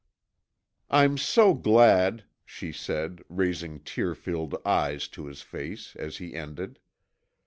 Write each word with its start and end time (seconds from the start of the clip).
"I'm 0.89 1.15
so 1.19 1.53
glad," 1.53 2.23
she 2.43 2.71
said, 2.71 3.21
raising 3.29 3.81
tear 3.81 4.15
filled 4.15 4.55
eyes 4.65 5.07
to 5.09 5.27
his 5.27 5.43
face 5.43 5.95
as 5.95 6.17
he 6.17 6.33
ended. 6.33 6.79